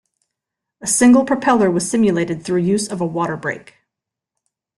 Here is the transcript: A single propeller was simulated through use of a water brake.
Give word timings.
A 0.81 0.87
single 0.87 1.25
propeller 1.25 1.69
was 1.69 1.87
simulated 1.87 2.41
through 2.41 2.61
use 2.61 2.87
of 2.87 3.01
a 3.01 3.05
water 3.05 3.37
brake. 3.37 3.75